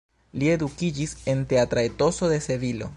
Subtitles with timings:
[0.43, 2.89] Li edukiĝis en teatra etoso de Sevilo.